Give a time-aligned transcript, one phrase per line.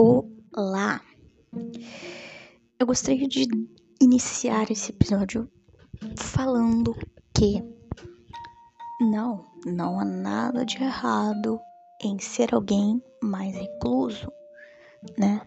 [0.00, 1.00] Olá!
[2.78, 3.48] Eu gostaria de
[4.00, 5.50] iniciar esse episódio
[6.16, 6.94] falando
[7.36, 7.60] que
[9.00, 11.60] não, não há nada de errado
[12.00, 14.30] em ser alguém mais recluso,
[15.18, 15.40] né?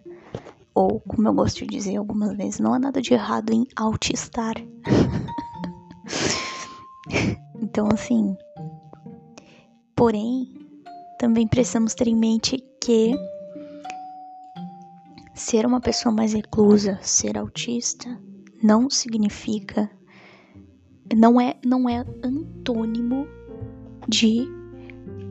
[0.75, 4.55] Ou, como eu gosto de dizer algumas vezes, não há nada de errado em autistar.
[7.55, 8.36] então, assim.
[9.95, 10.54] Porém,
[11.18, 13.15] também precisamos ter em mente que
[15.41, 18.07] ser uma pessoa mais reclusa, ser autista,
[18.61, 19.89] não significa
[21.18, 23.27] não é não é antônimo
[24.07, 24.47] de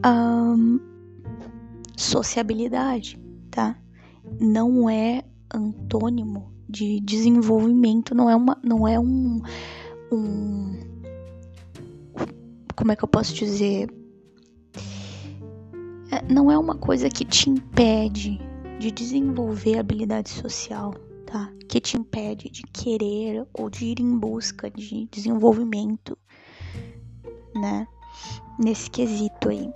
[0.04, 0.80] um,
[1.96, 3.18] sociabilidade,
[3.50, 3.78] tá?
[4.40, 5.22] Não é
[5.54, 9.40] antônimo de desenvolvimento, não é uma não é um,
[10.12, 10.78] um
[12.74, 13.88] como é que eu posso dizer
[16.10, 18.49] é, não é uma coisa que te impede
[18.80, 20.94] de desenvolver habilidade social,
[21.26, 21.52] tá?
[21.68, 26.16] Que te impede de querer ou de ir em busca de desenvolvimento,
[27.54, 27.86] né?
[28.58, 29.70] Nesse quesito aí.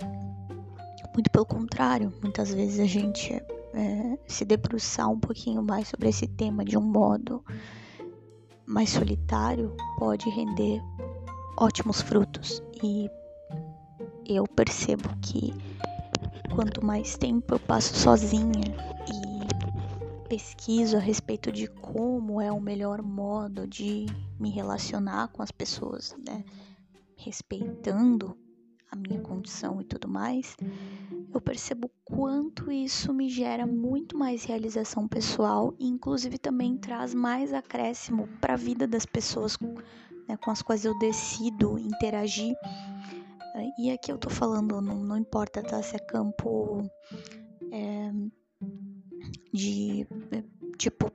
[1.13, 6.27] Muito pelo contrário, muitas vezes a gente é, se debruçar um pouquinho mais sobre esse
[6.27, 7.45] tema de um modo
[8.65, 10.81] mais solitário pode render
[11.59, 12.63] ótimos frutos.
[12.81, 13.07] E
[14.27, 15.53] eu percebo que
[16.55, 18.94] quanto mais tempo eu passo sozinha
[20.27, 24.05] pesquiso a respeito de como é o melhor modo de
[24.39, 26.43] me relacionar com as pessoas, né?
[27.15, 28.37] Respeitando
[28.91, 30.55] a minha condição e tudo mais,
[31.33, 37.53] eu percebo quanto isso me gera muito mais realização pessoal e, inclusive, também traz mais
[37.53, 39.57] acréscimo para a vida das pessoas
[40.27, 42.55] né, com as quais eu decido interagir
[43.77, 45.81] e aqui eu tô falando, não, não importa, tá?
[45.81, 46.81] Se é campo
[47.71, 48.11] é,
[49.53, 50.07] de
[50.77, 51.11] tipo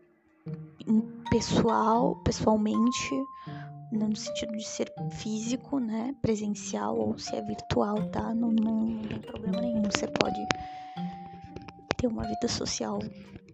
[1.30, 3.24] pessoal, pessoalmente,
[3.92, 6.14] no sentido de ser físico, né?
[6.20, 8.34] Presencial ou se é virtual, tá?
[8.34, 9.82] Não, não, não tem problema nenhum.
[9.82, 10.40] Você pode
[11.96, 12.98] ter uma vida social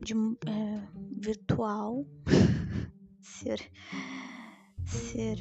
[0.02, 0.80] de, é,
[1.18, 2.04] virtual,
[3.20, 3.60] ser,
[4.84, 5.36] ser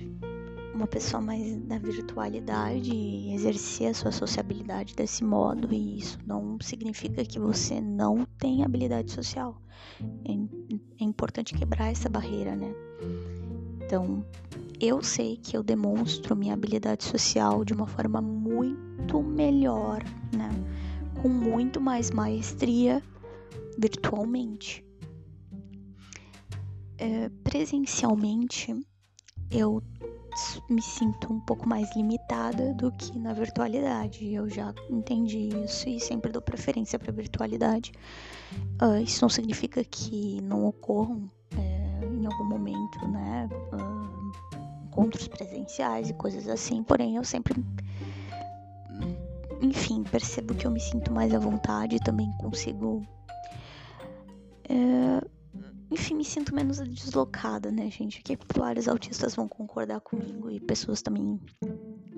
[0.75, 6.57] uma pessoa mais da virtualidade e exercer a sua sociabilidade desse modo, e isso não
[6.61, 9.61] significa que você não tem habilidade social.
[10.25, 10.33] É,
[11.01, 12.73] é importante quebrar essa barreira, né?
[13.85, 14.25] Então,
[14.79, 20.03] eu sei que eu demonstro minha habilidade social de uma forma muito melhor,
[20.35, 20.49] né?
[21.21, 23.01] Com muito mais maestria
[23.77, 24.83] virtualmente.
[26.97, 28.75] É, presencialmente,
[29.49, 29.81] eu
[30.69, 34.33] me sinto um pouco mais limitada do que na virtualidade.
[34.33, 37.91] Eu já entendi isso e sempre dou preferência para virtualidade.
[38.81, 46.09] Uh, isso não significa que não ocorram é, em algum momento, né, uh, encontros presenciais
[46.09, 46.83] e coisas assim.
[46.83, 47.55] Porém, eu sempre,
[49.61, 53.05] enfim, percebo que eu me sinto mais à vontade e também consigo
[54.69, 55.34] é,
[55.91, 58.21] enfim, me sinto menos deslocada, né, gente?
[58.21, 61.39] Que vários autistas vão concordar comigo e pessoas também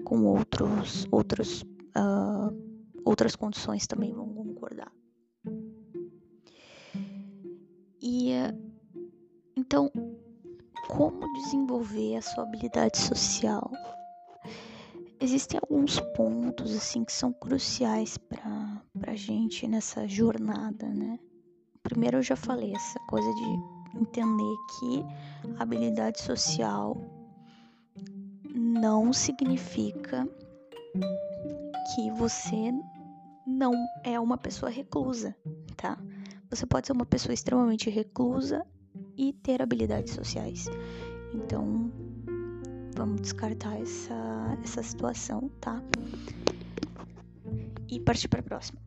[0.03, 4.91] com outros, outros, uh, outras condições também vão concordar.
[8.01, 8.31] E
[9.55, 9.91] então,
[10.88, 13.69] como desenvolver a sua habilidade social?
[15.19, 21.19] Existem alguns pontos assim que são cruciais para pra gente nessa jornada, né?
[21.87, 25.05] Primeiro eu já falei essa coisa de entender que
[25.57, 26.97] habilidade social
[28.53, 30.27] não significa
[31.95, 32.73] que você
[33.45, 33.71] não
[34.03, 35.33] é uma pessoa reclusa,
[35.77, 35.97] tá?
[36.49, 38.65] Você pode ser uma pessoa extremamente reclusa
[39.15, 40.65] e ter habilidades sociais.
[41.33, 41.89] Então,
[42.97, 45.81] vamos descartar essa, essa situação, tá?
[47.89, 48.86] E partir para a próxima.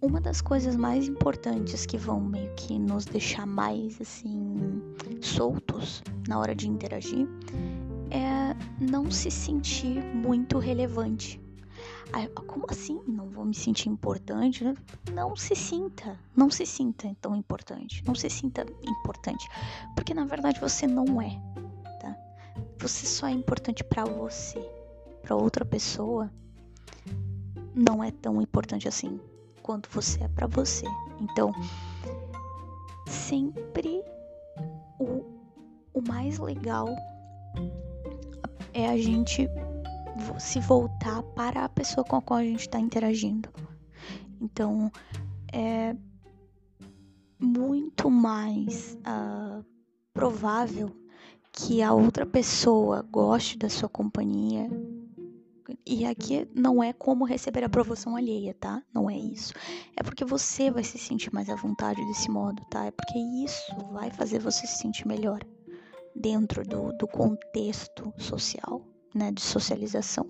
[0.00, 4.80] Uma das coisas mais importantes que vão meio que nos deixar mais assim
[5.20, 7.26] soltos na hora de interagir
[8.08, 11.40] é não se sentir muito relevante.
[12.46, 13.02] como assim?
[13.08, 14.62] Não vou me sentir importante?
[15.12, 19.48] Não se sinta, não se sinta tão importante, não se sinta importante,
[19.96, 21.42] porque na verdade você não é,
[22.00, 22.16] tá?
[22.78, 24.60] Você só é importante para você,
[25.22, 26.30] para outra pessoa
[27.74, 29.18] não é tão importante assim
[29.68, 30.86] quanto você é para você.
[31.20, 31.52] Então,
[33.06, 34.02] sempre
[34.98, 35.22] o,
[35.92, 36.88] o mais legal
[38.72, 39.46] é a gente
[40.38, 43.50] se voltar para a pessoa com a qual a gente está interagindo.
[44.40, 44.90] Então,
[45.52, 45.94] é
[47.38, 49.62] muito mais uh,
[50.14, 50.90] provável
[51.52, 54.66] que a outra pessoa goste da sua companhia.
[55.86, 58.82] E aqui não é como receber aprovação alheia, tá?
[58.92, 59.54] Não é isso.
[59.96, 62.84] É porque você vai se sentir mais à vontade desse modo, tá?
[62.86, 65.40] É porque isso vai fazer você se sentir melhor
[66.14, 68.82] dentro do, do contexto social,
[69.14, 69.32] né?
[69.32, 70.28] De socialização.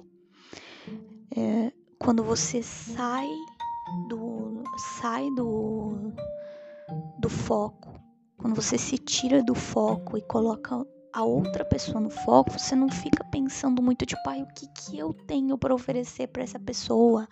[1.37, 3.29] É, quando você sai
[4.09, 4.63] do
[4.99, 6.13] sai do
[7.19, 7.93] do foco,
[8.37, 12.89] quando você se tira do foco e coloca a outra pessoa no foco, você não
[12.91, 17.27] fica pensando muito tipo, ai, o que que eu tenho para oferecer para essa pessoa,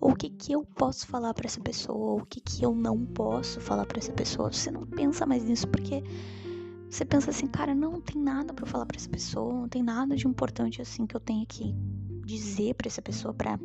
[0.00, 2.74] ou o que que eu posso falar para essa pessoa, ou o que que eu
[2.74, 4.52] não posso falar para essa pessoa.
[4.52, 6.02] Você não pensa mais nisso porque
[6.88, 10.16] você pensa assim, cara, não tem nada para falar para essa pessoa, não tem nada
[10.16, 11.72] de importante assim que eu tenho que
[12.24, 13.58] dizer para essa pessoa para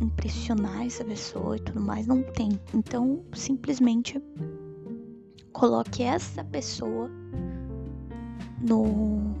[0.00, 2.58] impressionar essa pessoa e tudo mais, não tem.
[2.74, 4.20] Então, simplesmente
[5.52, 7.10] coloque essa pessoa
[8.60, 9.34] no,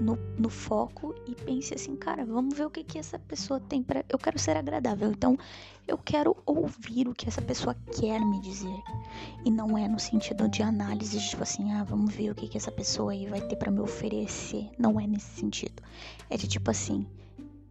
[0.00, 3.82] no, no, foco e pense assim, cara, vamos ver o que, que essa pessoa tem
[3.82, 4.04] para.
[4.08, 5.36] Eu quero ser agradável, então
[5.86, 8.82] eu quero ouvir o que essa pessoa quer me dizer.
[9.44, 12.56] E não é no sentido de análise, tipo assim, ah, vamos ver o que, que
[12.56, 14.70] essa pessoa aí vai ter para me oferecer.
[14.78, 15.82] Não é nesse sentido.
[16.30, 17.06] É de tipo assim,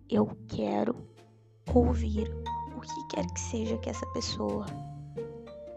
[0.10, 0.96] eu quero
[1.74, 2.30] ouvir
[2.76, 4.66] o que quer que seja que essa pessoa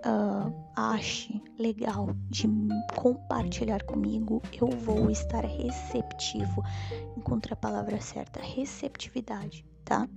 [0.05, 2.49] uh, ache legal de
[2.94, 6.62] compartilhar comigo, eu vou estar receptivo.
[7.17, 10.08] Encontre a palavra certa, receptividade, tá?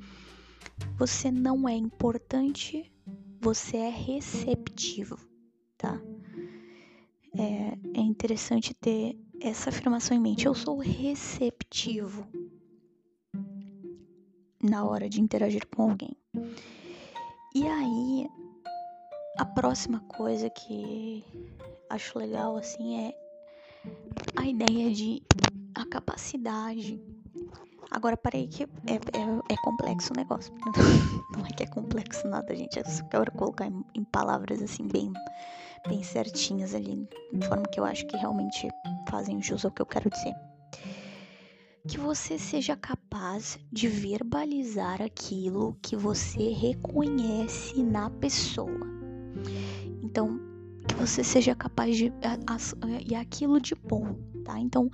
[0.98, 2.92] Você não é importante,
[3.40, 5.18] você é receptivo,
[5.78, 6.00] tá?
[7.38, 10.46] É, é interessante ter essa afirmação em mente.
[10.46, 12.28] Eu sou receptivo
[14.62, 16.16] na hora de interagir com alguém.
[17.54, 18.30] E aí,
[19.38, 21.24] a próxima coisa que
[21.90, 23.16] acho legal assim é
[24.36, 25.24] a ideia de
[25.76, 27.02] a capacidade.
[27.92, 30.54] Agora parei que é, é, é complexo o negócio.
[31.36, 32.78] Não é que é complexo nada, gente.
[32.78, 35.12] Eu só quero colocar em, em palavras assim bem,
[35.88, 38.68] bem certinhas ali, de forma que eu acho que realmente
[39.10, 40.34] fazem jus ao que eu quero dizer
[41.86, 49.03] que você seja capaz de verbalizar aquilo que você reconhece na pessoa.
[50.02, 50.40] Então,
[50.88, 52.12] que você seja capaz de
[53.08, 54.60] e aquilo de bom, tá?
[54.60, 54.90] Então,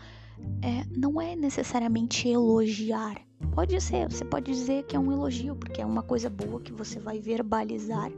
[0.61, 3.15] é, não é necessariamente elogiar.
[3.53, 6.71] Pode ser, você pode dizer que é um elogio, porque é uma coisa boa que
[6.71, 8.11] você vai verbalizar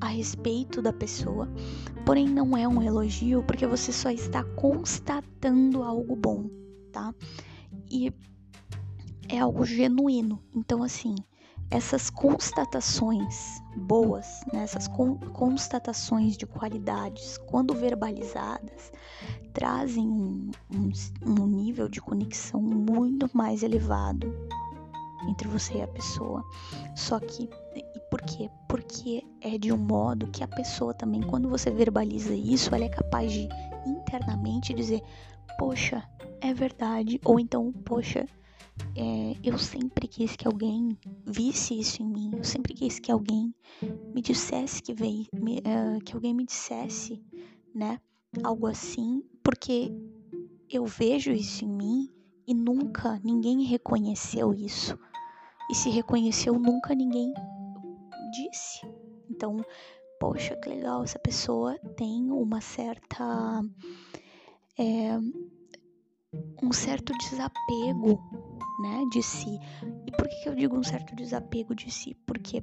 [0.00, 1.48] a respeito da pessoa,
[2.06, 7.14] porém não é um elogio porque você só está constatando algo bom tá?
[7.90, 8.12] E
[9.28, 10.42] é algo genuíno.
[10.54, 11.14] Então, assim,
[11.70, 18.92] essas constatações boas, né, essas con constatações de qualidades, quando verbalizadas,
[19.52, 20.90] trazem um, um,
[21.26, 24.32] um, nível de conexão muito mais elevado
[25.28, 26.42] entre você e a pessoa.
[26.94, 27.48] Só que,
[28.10, 28.48] por quê?
[28.68, 32.88] Porque é de um modo que a pessoa também, quando você verbaliza isso, ela é
[32.88, 33.48] capaz de
[33.86, 35.02] internamente dizer:
[35.58, 36.02] Poxa,
[36.40, 37.20] é verdade.
[37.24, 38.26] Ou então, poxa,
[38.96, 40.96] é, eu sempre quis que alguém
[41.26, 42.30] visse isso em mim.
[42.36, 43.54] Eu sempre quis que alguém
[44.14, 47.22] me dissesse que veio, me, uh, que alguém me dissesse,
[47.74, 48.00] né?
[48.42, 49.92] Algo assim, porque
[50.68, 52.10] eu vejo isso em mim
[52.46, 54.98] e nunca ninguém reconheceu isso.
[55.70, 57.32] E se reconheceu, nunca ninguém
[58.32, 58.80] disse.
[59.28, 59.64] Então,
[60.18, 63.62] poxa, que legal, essa pessoa tem uma certa.
[64.78, 65.18] É,
[66.62, 68.20] um certo desapego,
[68.80, 69.58] né, de si.
[70.06, 72.14] E por que eu digo um certo desapego de si?
[72.26, 72.62] Porque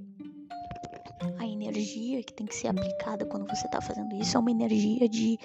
[1.38, 5.08] a energia que tem que ser aplicada quando você tá fazendo isso é uma energia
[5.08, 5.38] de,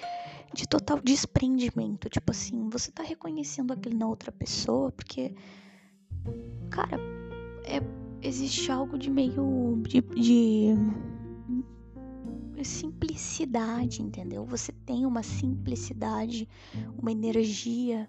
[0.54, 2.08] de total desprendimento.
[2.08, 5.34] Tipo assim, você tá reconhecendo aquilo na outra pessoa porque,
[6.70, 6.98] cara,
[7.64, 7.80] é,
[8.22, 9.82] existe algo de meio.
[9.86, 10.74] de, de
[12.64, 14.44] simplicidade, entendeu?
[14.44, 16.48] Você tem uma simplicidade,
[16.96, 18.08] uma energia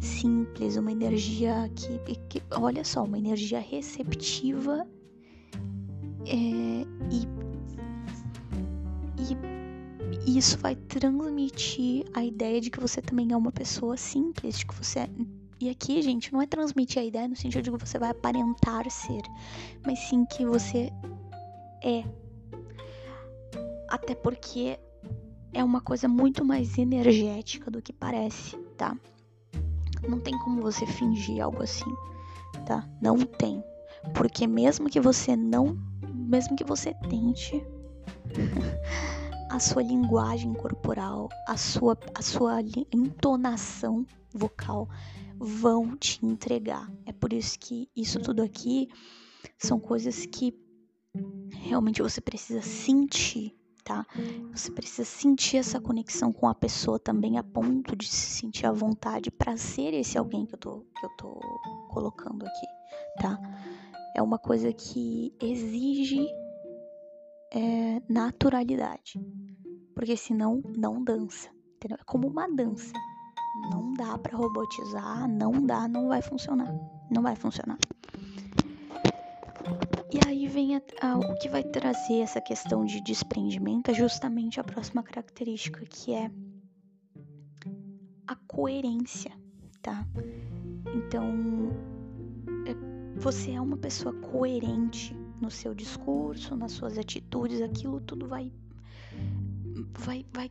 [0.00, 4.86] simples, uma energia que, que olha só, uma energia receptiva
[6.26, 6.34] é,
[7.10, 7.28] e,
[10.26, 14.66] e isso vai transmitir a ideia de que você também é uma pessoa simples, de
[14.66, 15.10] que você é,
[15.60, 18.90] e aqui, gente, não é transmitir a ideia no sentido de que você vai aparentar
[18.90, 19.20] ser,
[19.84, 20.90] mas sim que você
[21.84, 22.02] é
[23.88, 24.78] até porque
[25.52, 28.96] é uma coisa muito mais energética do que parece, tá?
[30.08, 31.94] Não tem como você fingir algo assim,
[32.66, 32.88] tá?
[33.00, 33.62] Não tem.
[34.14, 35.76] Porque mesmo que você não
[36.30, 37.66] mesmo que você tente,
[39.50, 42.60] a sua linguagem corporal, a sua, a sua
[42.92, 44.88] entonação vocal
[45.36, 46.88] vão te entregar.
[47.04, 48.88] É por isso que isso tudo aqui
[49.58, 50.54] são coisas que
[51.52, 54.06] realmente você precisa sentir, tá?
[54.52, 58.72] Você precisa sentir essa conexão com a pessoa também a ponto de se sentir à
[58.72, 61.40] vontade para ser esse alguém que eu tô que eu tô
[61.88, 62.66] colocando aqui,
[63.20, 63.38] tá?
[64.14, 66.26] É uma coisa que exige
[67.52, 69.20] é, naturalidade,
[69.94, 71.98] porque senão não dança, entendeu?
[72.00, 72.92] É como uma dança.
[73.70, 76.72] Não dá para robotizar, não dá, não vai funcionar.
[77.10, 77.78] Não vai funcionar.
[80.12, 84.58] E aí vem a, a, o que vai trazer essa questão de desprendimento é justamente
[84.58, 86.28] a próxima característica, que é
[88.26, 89.30] a coerência,
[89.80, 90.04] tá?
[90.94, 91.70] Então,
[92.66, 92.74] é,
[93.20, 98.52] você é uma pessoa coerente no seu discurso, nas suas atitudes, aquilo tudo vai
[99.96, 100.50] vai vai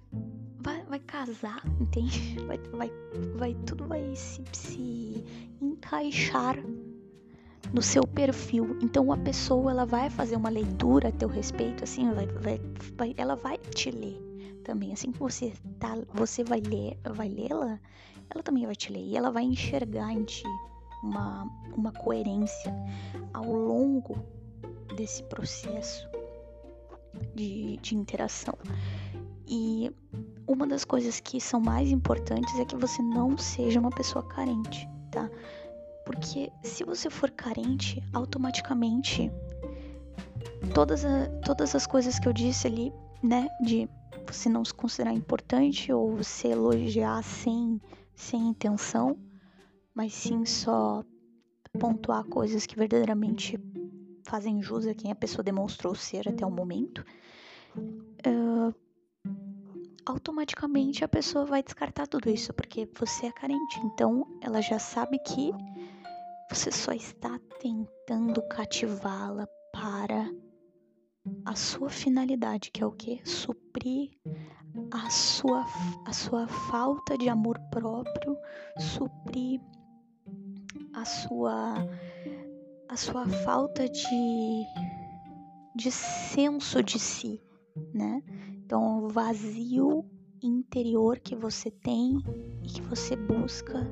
[0.62, 2.38] vai, vai casar, entende?
[2.48, 2.92] Vai, vai,
[3.36, 5.24] vai, tudo vai se, se
[5.62, 6.56] encaixar
[7.74, 8.78] no seu perfil.
[8.82, 12.62] Então a pessoa ela vai fazer uma leitura a teu respeito, assim, vai, vai,
[12.96, 14.20] vai, ela vai te ler
[14.64, 14.94] também.
[14.94, 17.80] Assim que você tá, você vai ler, vai lê-la,
[18.30, 20.44] ela também vai te ler e ela vai enxergar em ti
[21.04, 22.74] uma, uma coerência
[23.34, 24.18] ao longo
[24.96, 26.08] desse processo
[27.36, 28.58] de, de interação.
[29.48, 29.92] E
[30.48, 34.88] uma das coisas que são mais importantes é que você não seja uma pessoa carente,
[35.12, 35.30] tá?
[36.10, 39.32] Porque se você for carente, automaticamente
[40.74, 43.88] todas, a, todas as coisas que eu disse ali, né, de
[44.26, 47.80] você não se considerar importante ou você elogiar sem,
[48.16, 49.20] sem intenção,
[49.94, 51.04] mas sim só
[51.80, 53.60] pontuar coisas que verdadeiramente
[54.24, 57.06] fazem jus a quem a pessoa demonstrou ser até o momento.
[57.78, 58.74] Uh,
[60.08, 63.80] automaticamente a pessoa vai descartar tudo isso, porque você é carente.
[63.84, 65.54] Então ela já sabe que
[66.50, 70.30] você só está tentando cativá-la para
[71.46, 73.22] a sua finalidade, que é o que?
[73.24, 74.18] Suprir
[74.92, 75.64] a sua,
[76.06, 78.36] a sua falta de amor próprio,
[78.78, 79.62] suprir
[80.94, 81.76] a sua
[82.90, 84.66] a sua falta de
[85.76, 87.42] de senso de si,
[87.94, 88.24] né?
[88.66, 90.04] Então, o vazio
[90.42, 92.18] interior que você tem
[92.64, 93.88] e que você busca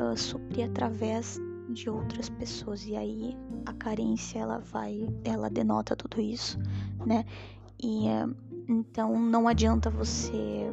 [0.00, 1.38] uh, suprir através
[1.70, 2.86] de outras pessoas.
[2.86, 6.58] E aí a carência ela vai, ela denota tudo isso,
[7.04, 7.24] né?
[7.82, 8.34] E uh,
[8.68, 10.72] então não adianta você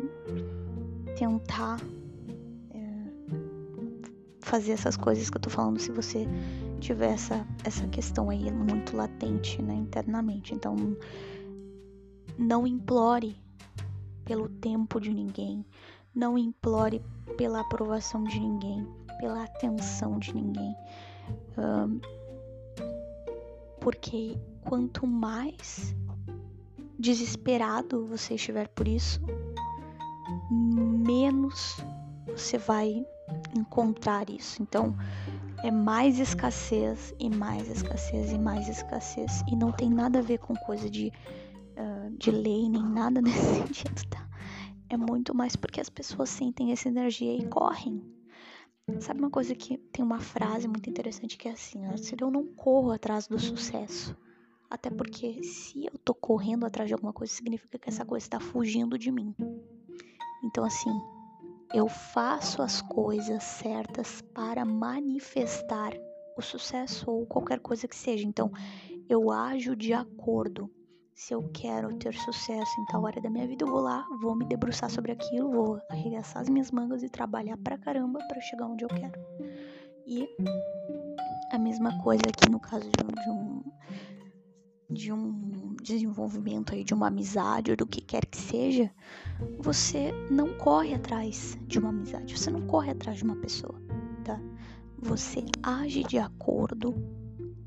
[1.18, 1.80] tentar
[2.74, 3.22] uh,
[4.40, 6.28] fazer essas coisas que eu tô falando se você
[6.80, 10.54] tiver essa, essa questão aí muito latente, né, internamente.
[10.54, 10.76] Então
[12.38, 13.36] não implore
[14.26, 15.66] pelo tempo de ninguém.
[16.14, 17.02] Não implore
[17.38, 18.86] pela aprovação de ninguém,
[19.22, 20.76] pela atenção de ninguém.
[21.58, 22.02] Um,
[23.80, 25.96] porque quanto mais
[27.00, 29.22] desesperado você estiver por isso,
[30.52, 31.78] menos
[32.28, 33.06] você vai
[33.56, 34.62] encontrar isso.
[34.62, 34.94] Então,
[35.64, 39.42] é mais escassez e mais escassez e mais escassez.
[39.48, 41.14] E não tem nada a ver com coisa de
[42.22, 44.28] de lei nem nada nesse sentido, tá?
[44.90, 48.02] É muito mais porque as pessoas sentem essa energia e correm.
[49.00, 52.30] Sabe uma coisa que tem uma frase muito interessante que é assim: ó, se eu
[52.30, 54.16] não corro atrás do sucesso,
[54.70, 58.40] até porque se eu tô correndo atrás de alguma coisa, significa que essa coisa está
[58.40, 59.36] fugindo de mim.
[60.44, 60.92] Então, assim,
[61.74, 65.94] eu faço as coisas certas para manifestar
[66.38, 68.26] o sucesso ou qualquer coisa que seja.
[68.26, 68.52] Então,
[69.10, 70.70] eu ajo de acordo
[71.14, 74.36] se eu quero ter sucesso em tal área da minha vida, eu vou lá, vou
[74.36, 78.66] me debruçar sobre aquilo, vou arregaçar as minhas mangas e trabalhar pra caramba para chegar
[78.66, 79.20] onde eu quero.
[80.06, 80.28] E
[81.52, 83.64] a mesma coisa aqui no caso de um, de um,
[84.90, 88.90] de um desenvolvimento aí de uma amizade ou do que quer que seja,
[89.60, 93.82] você não corre atrás de uma amizade, você não corre atrás de uma pessoa,
[94.24, 94.40] tá?
[94.98, 96.96] Você age de acordo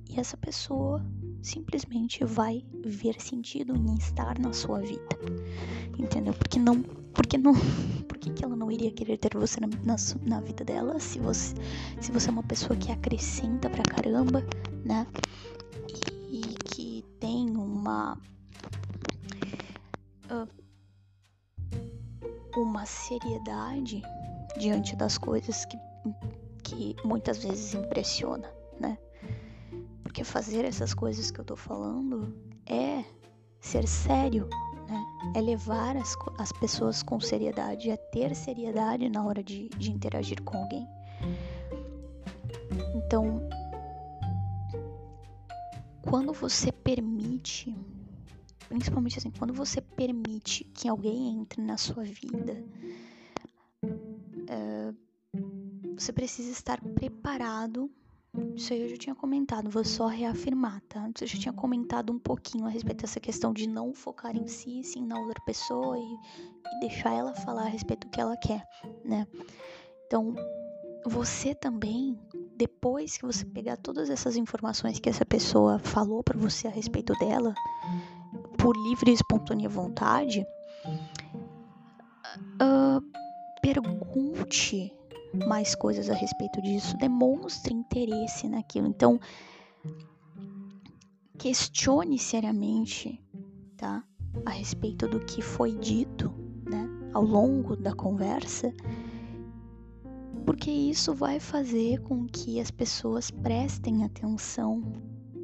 [0.09, 1.05] e essa pessoa
[1.45, 5.07] simplesmente vai ver sentido em estar na sua vida.
[5.99, 6.33] Entendeu?
[6.33, 6.83] Porque não.
[7.13, 7.53] Porque não.
[8.09, 11.55] Por que, ela não iria querer ter você na, na, na, vida dela se você,
[12.01, 14.43] se você é uma pessoa que acrescenta pra caramba,
[14.83, 15.07] né?
[16.33, 18.19] E, e que tem uma.
[20.31, 20.49] Uh,
[22.57, 24.01] uma seriedade
[24.57, 25.77] diante das coisas que,
[26.63, 28.49] que muitas vezes impressiona,
[28.81, 28.97] né?
[30.04, 32.32] Porque fazer essas coisas que eu tô falando
[32.66, 33.04] é
[33.58, 34.49] ser sério,
[34.87, 35.32] né?
[35.34, 40.40] É levar as, as pessoas com seriedade, é ter seriedade na hora de, de interagir
[40.42, 40.87] com alguém.
[42.94, 43.49] Então,
[46.02, 47.75] quando você permite,
[48.68, 52.62] principalmente assim, quando você permite que alguém entre na sua vida,
[53.82, 54.96] uh,
[55.96, 57.90] você precisa estar preparado.
[58.57, 61.09] Isso aí eu já tinha comentado, vou só reafirmar, tá?
[61.21, 64.83] Eu já tinha comentado um pouquinho a respeito dessa questão de não focar em si,
[64.83, 68.67] sim na outra pessoa e, e deixar ela falar a respeito do que ela quer,
[69.05, 69.26] né?
[70.07, 70.35] Então,
[71.05, 72.19] você também,
[72.57, 77.12] depois que você pegar todas essas informações que essa pessoa falou para você a respeito
[77.19, 77.55] dela,
[78.59, 80.47] por livre e espontânea vontade,
[82.61, 83.00] uh,
[83.61, 84.93] pergunte
[85.47, 88.87] mais coisas a respeito disso, demonstre interesse naquilo.
[88.87, 89.19] Então,
[91.38, 93.21] questione seriamente,
[93.76, 94.05] tá?
[94.45, 96.33] A respeito do que foi dito,
[96.69, 96.88] né?
[97.12, 98.73] Ao longo da conversa,
[100.45, 104.83] porque isso vai fazer com que as pessoas prestem atenção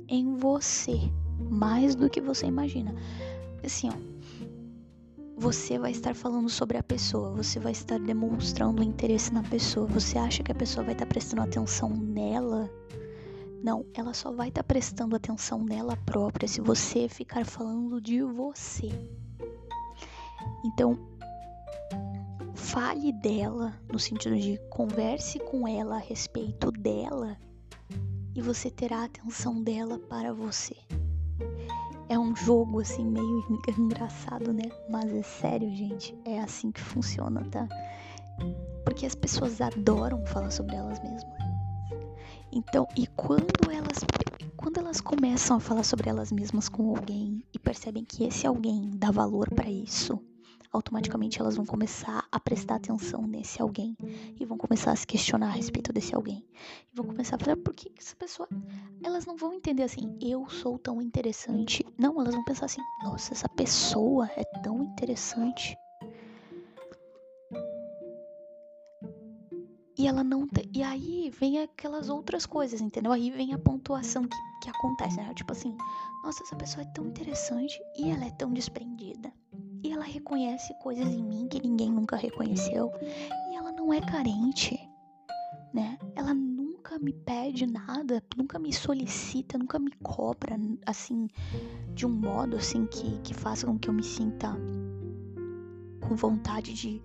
[0.09, 0.99] em você
[1.50, 2.94] mais do que você imagina.
[3.64, 4.09] Assim, ó,
[5.40, 9.87] você vai estar falando sobre a pessoa, você vai estar demonstrando interesse na pessoa.
[9.87, 12.70] Você acha que a pessoa vai estar prestando atenção nela?
[13.62, 18.90] Não, ela só vai estar prestando atenção nela própria se você ficar falando de você.
[20.62, 20.99] Então,
[22.54, 27.38] fale dela no sentido de converse com ela a respeito dela
[28.37, 30.76] e você terá a atenção dela para você
[32.10, 33.44] é um jogo assim meio
[33.78, 34.64] engraçado, né?
[34.90, 37.66] Mas é sério, gente, é assim que funciona, tá?
[38.84, 41.40] Porque as pessoas adoram falar sobre elas mesmas.
[42.52, 44.04] Então, e quando elas
[44.56, 48.90] quando elas começam a falar sobre elas mesmas com alguém e percebem que esse alguém
[48.94, 50.20] dá valor para isso,
[50.73, 53.97] automaticamente elas vão começar a prestar atenção nesse alguém
[54.39, 56.45] e vão começar a se questionar a respeito desse alguém.
[56.93, 58.49] E vão começar a falar, por que essa pessoa.
[59.02, 61.85] Elas não vão entender assim, eu sou tão interessante.
[61.99, 65.76] Não, elas vão pensar assim, nossa, essa pessoa é tão interessante.
[69.99, 70.49] E ela não.
[70.75, 73.13] E aí vem aquelas outras coisas, entendeu?
[73.13, 75.35] Aí vem a pontuação que, que acontece, né?
[75.35, 75.76] Tipo assim,
[76.25, 79.30] nossa, essa pessoa é tão interessante e ela é tão desprendida.
[80.00, 82.91] Ela reconhece coisas em mim que ninguém nunca reconheceu.
[83.50, 84.80] E ela não é carente,
[85.75, 85.99] né?
[86.17, 91.28] Ela nunca me pede nada, nunca me solicita, nunca me cobra, assim,
[91.93, 94.56] de um modo, assim, que, que faça com que eu me sinta
[96.00, 97.02] com vontade de,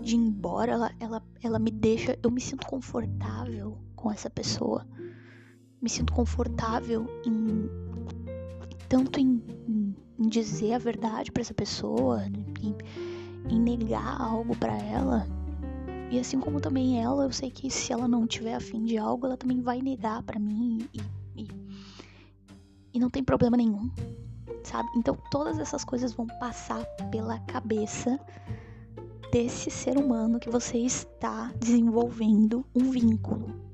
[0.00, 0.70] de ir embora.
[0.70, 4.86] Ela, ela, ela me deixa, eu me sinto confortável com essa pessoa.
[5.82, 7.68] Me sinto confortável em
[8.88, 9.42] tanto em,
[10.18, 12.24] em dizer a verdade para essa pessoa,
[12.62, 12.76] em,
[13.48, 15.26] em negar algo para ela.
[16.10, 19.26] E assim como também ela, eu sei que se ela não tiver afim de algo,
[19.26, 21.00] ela também vai negar para mim e,
[21.42, 21.48] e,
[22.94, 23.90] e não tem problema nenhum,
[24.62, 24.88] sabe?
[24.96, 28.18] Então todas essas coisas vão passar pela cabeça
[29.32, 33.65] desse ser humano que você está desenvolvendo um vínculo.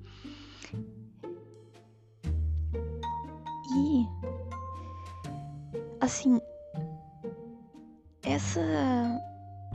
[6.02, 6.40] Assim,
[8.24, 8.60] essa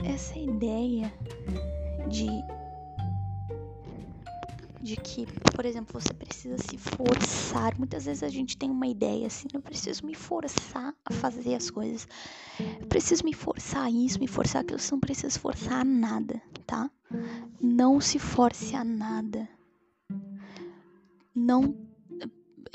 [0.04, 1.12] essa ideia
[2.10, 2.28] de
[4.82, 7.78] de que, por exemplo, você precisa se forçar.
[7.78, 11.70] Muitas vezes a gente tem uma ideia assim, eu preciso me forçar a fazer as
[11.70, 12.08] coisas.
[12.60, 16.42] Eu preciso me forçar a isso, me forçar aquilo, você não precisa forçar a nada,
[16.66, 16.90] tá?
[17.60, 19.50] Não se force a nada.
[21.36, 21.87] Não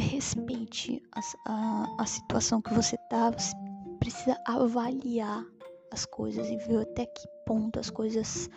[0.03, 3.55] respeite a, a, a situação que você tá, você
[3.99, 5.45] precisa avaliar
[5.93, 8.49] as coisas e ver até que ponto as coisas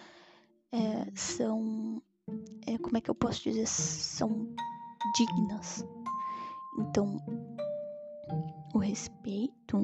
[0.71, 2.01] é, são,
[2.65, 4.47] é, como é que eu posso dizer, são
[5.15, 5.85] dignas.
[6.79, 7.17] Então,
[8.73, 9.77] o respeito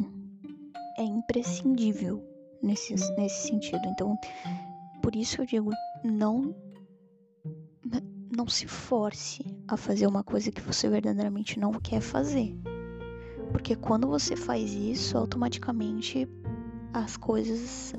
[0.97, 2.24] é imprescindível
[2.62, 3.82] nesse, nesse sentido.
[3.88, 4.17] Então,
[5.02, 5.71] por isso eu digo,
[6.04, 6.56] não
[8.36, 12.56] não se force a fazer uma coisa que você verdadeiramente não quer fazer.
[13.52, 16.28] Porque quando você faz isso, automaticamente
[16.94, 17.94] as coisas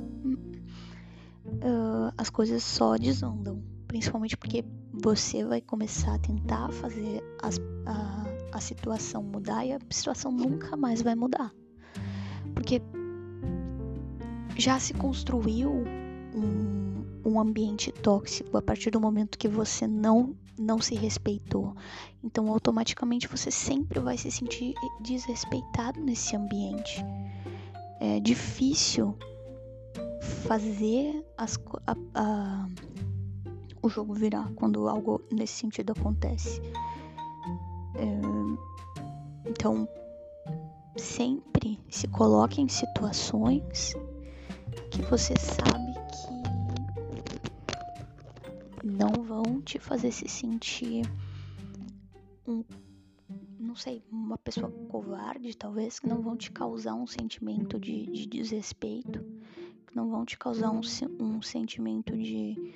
[1.47, 8.25] uh, as coisas só desandam, principalmente porque você vai começar a tentar fazer as, a,
[8.57, 11.53] a situação mudar e a situação nunca mais vai mudar.
[12.55, 12.81] Porque
[14.57, 15.71] já se construiu
[16.35, 16.82] um,
[17.25, 21.75] um ambiente tóxico a partir do momento que você não não se respeitou.
[22.23, 27.05] Então, automaticamente você sempre vai se sentir desrespeitado nesse ambiente.
[27.99, 29.17] É difícil
[30.47, 32.69] fazer as, a, a,
[33.83, 36.61] o jogo virar quando algo nesse sentido acontece.
[37.97, 39.89] É, então,
[40.97, 43.95] sempre se coloque em situações
[44.91, 45.92] que você sabe
[48.83, 51.05] não vão te fazer se sentir
[52.47, 52.65] um,
[53.59, 58.27] não sei, uma pessoa covarde, talvez, que não vão te causar um sentimento de, de
[58.27, 59.21] desrespeito,
[59.87, 60.81] que não vão te causar um,
[61.21, 62.75] um sentimento de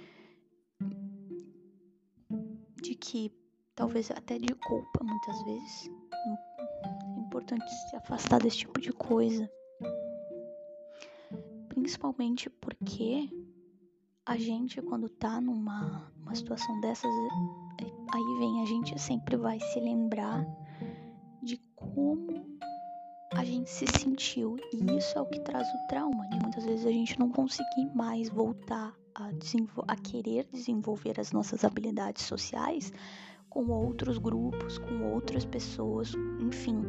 [2.83, 3.33] de que
[3.75, 5.91] talvez até de culpa muitas vezes
[7.37, 9.51] importante se afastar desse tipo de coisa.
[11.69, 13.29] Principalmente porque
[14.27, 17.11] a gente, quando tá numa uma situação dessas,
[18.13, 20.45] aí vem, a gente sempre vai se lembrar
[21.41, 22.45] de como
[23.33, 24.57] a gente se sentiu.
[24.73, 27.87] E isso é o que traz o trauma, de muitas vezes a gente não conseguir
[27.95, 29.31] mais voltar a,
[29.87, 32.93] a querer desenvolver as nossas habilidades sociais
[33.49, 36.83] com outros grupos, com outras pessoas, enfim.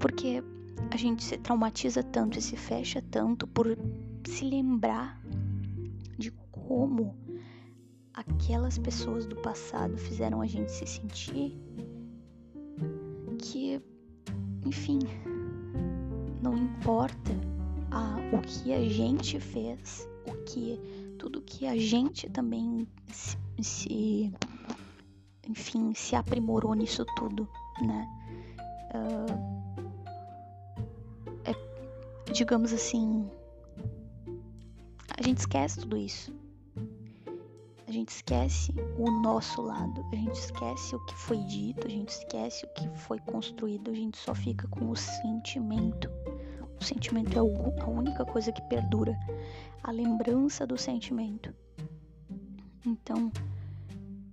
[0.00, 0.42] Porque
[0.90, 3.76] a gente se traumatiza tanto e se fecha tanto por
[4.24, 5.20] se lembrar
[6.66, 7.14] como
[8.14, 11.58] aquelas pessoas do passado fizeram a gente se sentir
[13.38, 13.80] que,
[14.64, 14.98] enfim,
[16.42, 17.32] não importa
[17.90, 20.78] a, o que a gente fez, o que
[21.18, 24.32] tudo que a gente também se, se
[25.48, 27.48] enfim, se aprimorou nisso tudo,
[27.80, 28.08] né?
[28.94, 29.62] Uh,
[31.44, 33.28] é, digamos assim,
[35.18, 36.41] a gente esquece tudo isso.
[37.92, 42.08] A gente esquece o nosso lado, a gente esquece o que foi dito, a gente
[42.08, 46.08] esquece o que foi construído, a gente só fica com o sentimento.
[46.80, 49.14] O sentimento é a única coisa que perdura,
[49.82, 51.54] a lembrança do sentimento.
[52.86, 53.30] Então,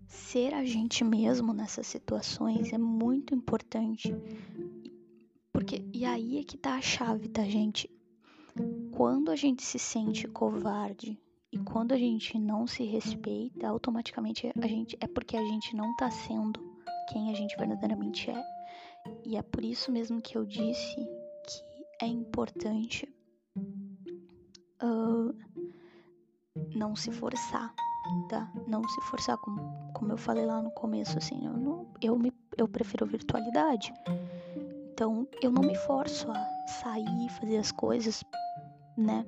[0.07, 4.15] ser a gente mesmo nessas situações é muito importante.
[5.51, 7.91] Porque e aí é que tá a chave, tá, gente?
[8.93, 11.19] Quando a gente se sente covarde
[11.51, 15.95] e quando a gente não se respeita, automaticamente a gente é porque a gente não
[15.95, 16.59] tá sendo
[17.09, 18.43] quem a gente verdadeiramente é.
[19.25, 23.07] E é por isso mesmo que eu disse que é importante
[24.83, 25.35] uh,
[26.75, 27.73] não se forçar
[28.27, 28.51] tá?
[28.67, 32.33] Não se forçar, como, como eu falei lá no começo, assim, eu, não, eu, me,
[32.57, 33.93] eu prefiro virtualidade.
[34.91, 38.23] Então, eu não me forço a sair, fazer as coisas,
[38.97, 39.25] né?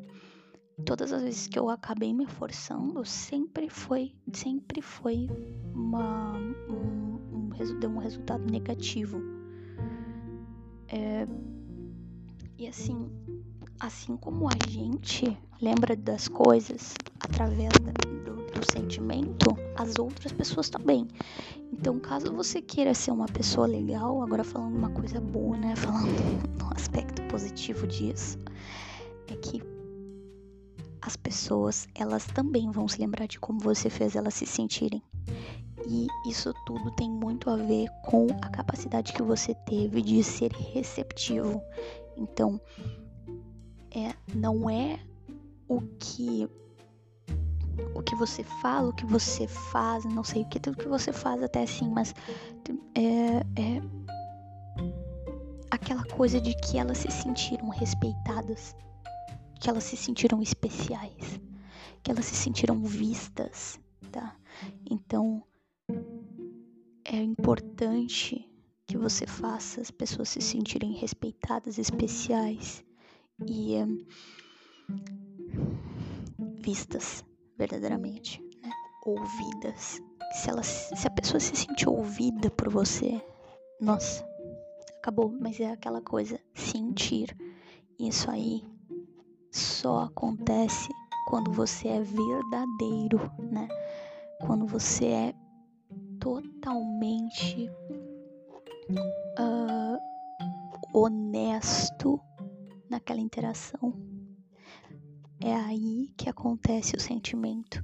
[0.85, 5.27] Todas as vezes que eu acabei me forçando, sempre foi, sempre foi
[5.73, 6.37] uma,
[6.69, 9.21] um, um, deu um resultado negativo.
[10.87, 11.25] É,
[12.57, 13.09] e assim,
[13.79, 21.07] assim como a gente lembra das coisas através da, do sentimento, as outras pessoas também.
[21.71, 25.75] Então, caso você queira ser uma pessoa legal, agora falando uma coisa boa, né?
[25.75, 26.11] Falando
[26.59, 28.37] no aspecto positivo disso,
[29.27, 29.61] é que
[31.11, 35.03] as pessoas, elas também vão se lembrar de como você fez elas se sentirem.
[35.85, 40.53] E isso tudo tem muito a ver com a capacidade que você teve de ser
[40.53, 41.61] receptivo.
[42.15, 42.61] Então,
[43.93, 44.99] é, não é
[45.67, 46.47] o que
[47.95, 51.11] o que você fala, o que você faz, não sei o que, tudo que você
[51.11, 52.13] faz até assim, mas
[52.95, 53.81] é, é
[55.69, 58.75] aquela coisa de que elas se sentiram respeitadas,
[59.61, 61.39] que elas se sentiram especiais,
[62.01, 63.79] que elas se sentiram vistas,
[64.11, 64.35] tá?
[64.89, 65.43] Então
[67.05, 68.51] é importante
[68.87, 72.83] que você faça as pessoas se sentirem respeitadas, especiais
[73.45, 73.85] e é,
[76.59, 77.23] vistas
[77.55, 78.71] verdadeiramente, né?
[79.05, 80.01] Ouvidas.
[80.33, 83.21] Se, ela, se a pessoa se sentir ouvida por você,
[83.79, 84.25] nossa,
[84.97, 85.31] acabou.
[85.39, 87.37] Mas é aquela coisa, sentir.
[87.99, 88.70] Isso aí
[89.51, 90.89] só acontece
[91.27, 93.67] quando você é verdadeiro, né?
[94.45, 95.33] Quando você é
[96.19, 97.69] totalmente
[99.39, 99.97] uh,
[100.93, 102.19] honesto
[102.89, 103.93] naquela interação
[105.43, 107.83] é aí que acontece o sentimento.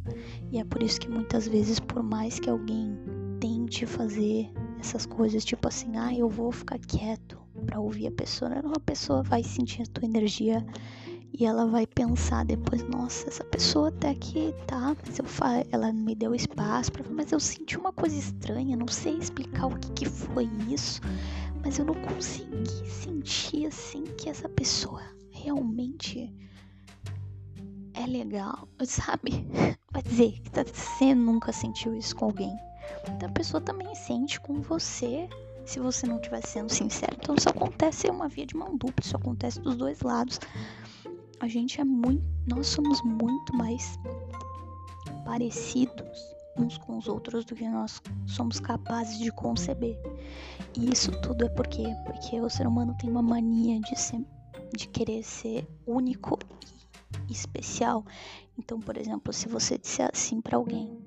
[0.51, 2.95] E é por isso que muitas vezes, por mais que alguém
[3.39, 8.51] tente fazer essas coisas, tipo assim, ah, eu vou ficar quieto para ouvir a pessoa,
[8.75, 10.63] a pessoa vai sentir a tua energia
[11.39, 15.63] E ela vai pensar depois, nossa, essa pessoa até que tá, mas eu fa...
[15.71, 19.78] ela me deu espaço para, mas eu senti uma coisa estranha, não sei explicar o
[19.78, 21.00] que, que foi isso,
[21.63, 26.34] mas eu não consegui sentir assim que essa pessoa realmente
[27.93, 29.47] é legal, sabe?
[29.91, 32.58] Vai dizer que você nunca sentiu isso com alguém.
[33.10, 35.30] Então a pessoa também sente com você
[35.67, 37.15] se você não estiver sendo sincero.
[37.19, 40.39] Então isso acontece é uma via de mão dupla, isso acontece dos dois lados
[41.39, 43.97] a gente é muito, nós somos muito mais
[45.26, 49.95] parecidos uns com os outros do que nós somos capazes de conceber.
[50.76, 54.26] E isso tudo é porque porque o ser humano tem uma mania de ser,
[54.76, 56.39] de querer ser único
[57.30, 58.04] e especial.
[58.58, 60.97] Então, por exemplo, se você disser assim para alguém,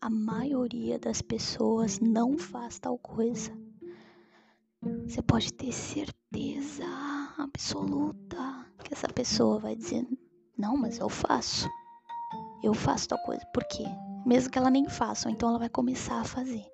[0.00, 3.52] a maioria das pessoas não faz tal coisa.
[5.06, 6.84] Você pode ter certeza
[7.38, 10.06] absoluta que essa pessoa vai dizer:
[10.56, 11.68] Não, mas eu faço.
[12.62, 13.44] Eu faço tal coisa.
[13.46, 13.84] Por quê?
[14.24, 16.64] Mesmo que ela nem faça, então ela vai começar a fazer.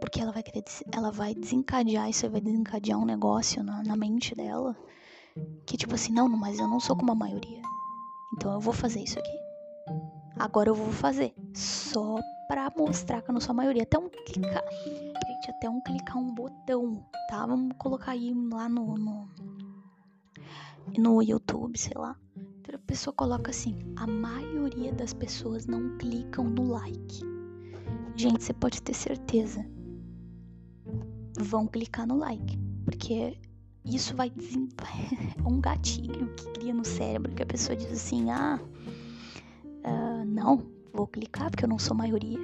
[0.00, 4.34] Porque ela vai querer, ela vai desencadear, isso vai desencadear um negócio na, na mente
[4.34, 4.76] dela.
[5.66, 7.62] Que tipo assim, não, mas eu não sou como a maioria.
[8.34, 9.38] Então eu vou fazer isso aqui.
[10.38, 11.34] Agora eu vou fazer.
[11.54, 12.16] Só
[12.48, 13.82] pra mostrar que eu não sou a maioria.
[13.82, 14.64] Até um clicar.
[15.26, 17.46] Gente, até um clicar um botão, tá?
[17.46, 19.28] Vamos colocar aí lá no, no
[20.98, 22.16] no YouTube, sei lá.
[22.72, 27.20] A pessoa coloca assim: a maioria das pessoas não clicam no like.
[28.16, 29.64] Gente, você pode ter certeza.
[31.38, 33.38] Vão clicar no like, porque
[33.84, 38.58] isso vai é um gatilho que cria no cérebro que a pessoa diz assim: ah,
[39.84, 42.38] uh, não, vou clicar porque eu não sou maioria.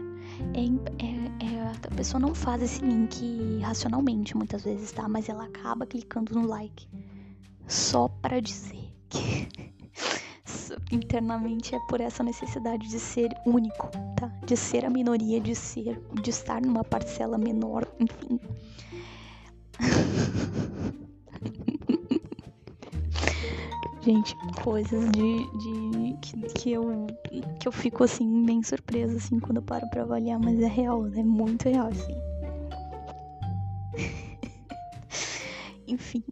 [0.55, 0.64] É,
[1.05, 5.09] é, é, a pessoa não faz esse link racionalmente muitas vezes, tá?
[5.09, 6.87] Mas ela acaba clicando no like
[7.66, 9.48] só para dizer que
[10.90, 14.29] internamente é por essa necessidade de ser único, tá?
[14.46, 18.38] De ser a minoria, de ser, de estar numa parcela menor, enfim.
[24.05, 27.07] Gente, coisas de, de que, que, eu
[27.61, 31.07] que eu fico assim bem surpresa assim quando eu paro para avaliar, mas é real,
[31.07, 32.16] é muito real assim.
[35.87, 36.25] Enfim,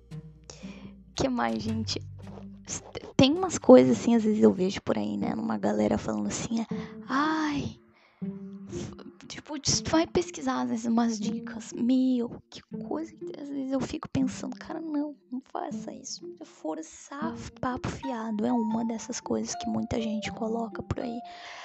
[1.20, 2.00] que mais, gente?
[3.16, 5.34] Tem umas coisas assim, às vezes eu vejo por aí, né?
[5.34, 6.64] Numa galera falando assim,
[7.06, 7.78] ai.
[9.28, 9.54] Tipo,
[9.90, 11.72] vai pesquisar, às vezes, umas dicas.
[11.72, 16.24] Meu, que coisa que às vezes eu fico pensando, cara, não, não faça isso.
[16.42, 21.20] Forçar papo fiado é uma dessas coisas que muita gente coloca por aí.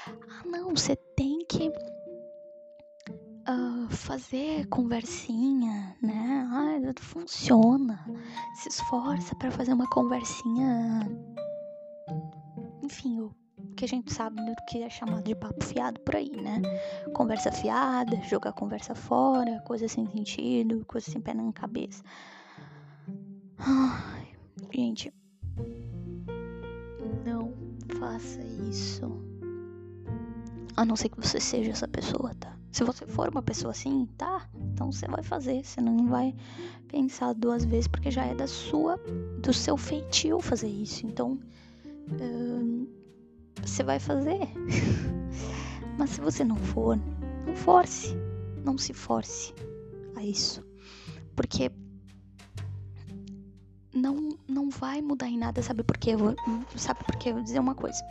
[0.07, 1.24] Ah, não, você tem
[4.05, 6.47] fazer conversinha, né?
[6.51, 8.05] Ah, funciona.
[8.53, 11.09] Se esforça para fazer uma conversinha.
[12.83, 13.35] Enfim, o
[13.75, 16.61] que a gente sabe do que é chamado de papo fiado por aí, né?
[17.15, 22.03] Conversa fiada, jogar conversa fora, coisa sem sentido, coisa sem pé na cabeça.
[23.57, 24.27] Ai,
[24.71, 25.11] gente,
[27.25, 27.51] não
[27.97, 28.39] faça
[28.69, 29.09] isso.
[30.77, 32.54] A não ser que você seja essa pessoa, tá?
[32.75, 34.49] Se você for uma pessoa assim, tá?
[34.73, 36.35] Então você vai fazer, você não vai
[36.89, 38.97] pensar duas vezes porque já é da sua,
[39.41, 41.07] do seu feitio fazer isso.
[41.07, 41.39] Então,
[42.21, 42.85] hum,
[43.61, 44.41] você vai fazer.
[45.97, 46.99] Mas se você não for,
[47.47, 48.13] não force,
[48.65, 49.53] não se force
[50.17, 50.61] a isso,
[51.33, 51.71] porque
[53.93, 56.09] não não vai mudar em nada, sabe por quê?
[56.09, 56.35] Eu vou,
[56.75, 57.29] sabe por quê?
[57.29, 58.03] Eu vou dizer uma coisa.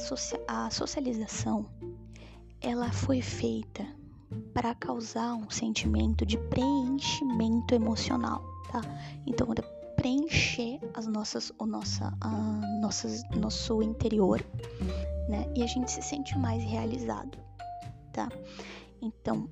[0.00, 1.66] A, socia a socialização,
[2.60, 3.86] ela foi feita
[4.54, 8.80] para causar um sentimento de preenchimento emocional, tá?
[9.26, 9.46] Então,
[9.96, 12.28] preencher as nossas, o nossa, a
[12.80, 14.44] nossas, nosso interior,
[15.28, 15.46] né?
[15.54, 17.38] E a gente se sente mais realizado,
[18.12, 18.28] tá?
[19.02, 19.48] Então,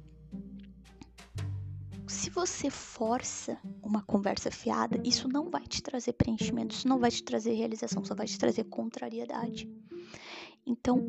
[2.06, 7.11] se você força uma conversa fiada, isso não vai te trazer preenchimento, isso não vai
[7.11, 9.68] te trazer realização, só vai te trazer contrariedade.
[10.68, 11.02] Então,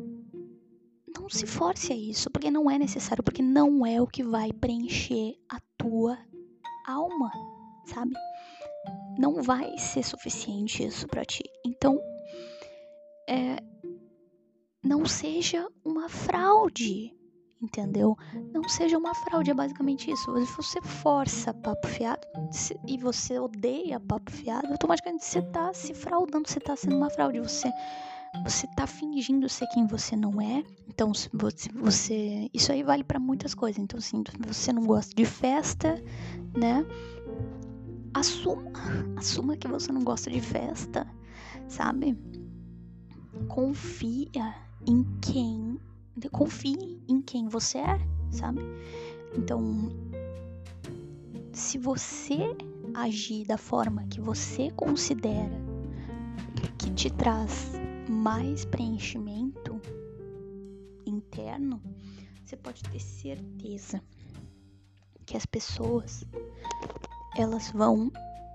[1.14, 4.52] não se force a isso, porque não é necessário, porque não é o que vai
[4.52, 6.18] preencher a tua
[6.86, 7.30] alma,
[7.84, 8.14] sabe?
[9.18, 11.44] Não vai ser suficiente isso para ti.
[11.66, 12.00] Então,
[13.28, 13.56] é,
[14.82, 17.14] não seja uma fraude
[17.62, 18.16] entendeu?
[18.52, 20.34] Não seja uma fraude, é basicamente isso.
[20.46, 22.26] Se você força papo fiado
[22.86, 27.38] e você odeia papo fiado, automaticamente você tá se fraudando, você tá sendo uma fraude,
[27.38, 27.70] você
[28.44, 30.62] você tá fingindo ser quem você não é.
[30.88, 33.82] Então, você, você isso aí vale para muitas coisas.
[33.82, 36.02] Então, assim, você não gosta de festa,
[36.56, 36.84] né?
[38.14, 38.72] assuma,
[39.16, 41.06] assuma que você não gosta de festa,
[41.68, 42.16] sabe?
[43.48, 44.54] Confia
[44.86, 45.78] em quem,
[46.30, 48.60] confie em quem você é, sabe?
[49.36, 49.90] Então,
[51.52, 52.56] se você
[52.94, 55.60] agir da forma que você considera
[56.78, 57.72] que te traz
[58.10, 59.80] mais preenchimento
[61.06, 61.80] interno,
[62.44, 64.02] você pode ter certeza
[65.24, 66.24] que as pessoas
[67.36, 68.10] elas vão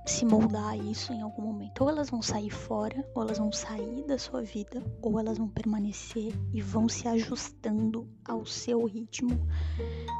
[0.05, 1.81] se moldar a isso em algum momento.
[1.81, 5.47] Ou elas vão sair fora, ou elas vão sair da sua vida, ou elas vão
[5.47, 9.47] permanecer e vão se ajustando ao seu ritmo,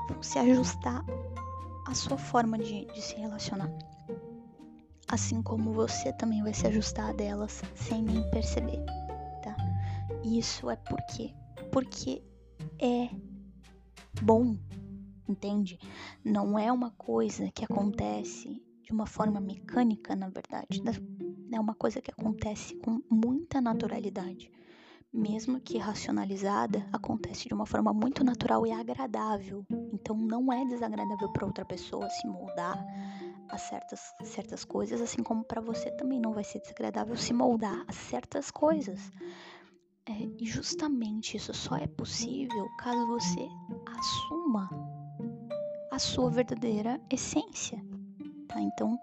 [0.09, 1.05] vão se ajustar
[1.85, 3.69] à sua forma de, de se relacionar.
[5.07, 8.83] Assim como você também vai se ajustar a delas sem nem perceber?
[10.25, 11.33] Isso é porque
[11.71, 12.23] porque
[12.81, 13.09] é
[14.21, 14.57] bom
[15.27, 15.79] entende?
[16.23, 20.81] Não é uma coisa que acontece de uma forma mecânica, na verdade.
[21.51, 24.51] É uma coisa que acontece com muita naturalidade.
[25.13, 29.65] Mesmo que racionalizada, acontece de uma forma muito natural e agradável.
[29.93, 32.85] Então não é desagradável para outra pessoa se moldar
[33.47, 37.85] a certas, certas coisas, assim como para você também não vai ser desagradável se moldar
[37.87, 39.11] a certas coisas.
[40.07, 43.47] É, e justamente isso só é possível caso você
[43.97, 44.69] assuma
[45.91, 47.83] a sua verdadeira essência,
[48.47, 48.61] tá?
[48.61, 48.99] Então,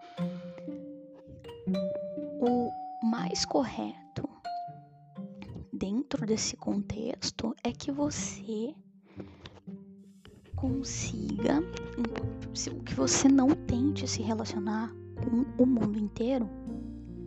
[2.40, 2.70] o
[3.04, 4.28] mais correto
[5.72, 8.72] dentro desse contexto é que você
[10.54, 11.60] consiga
[12.84, 16.48] que você não tente se relacionar com o mundo inteiro,